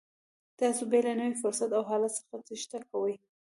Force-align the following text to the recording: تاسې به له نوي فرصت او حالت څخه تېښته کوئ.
تاسې 0.59 0.83
به 0.91 0.99
له 1.05 1.13
نوي 1.19 1.35
فرصت 1.43 1.69
او 1.77 1.83
حالت 1.89 2.11
څخه 2.19 2.35
تېښته 2.47 2.79
کوئ. 2.89 3.15